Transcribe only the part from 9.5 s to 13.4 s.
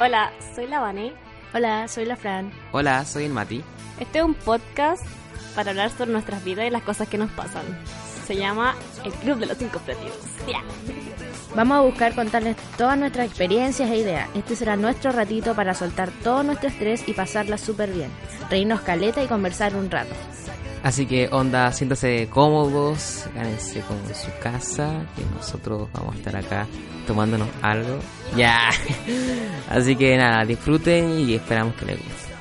Cinco Objetivos. Vamos a buscar contarles todas nuestras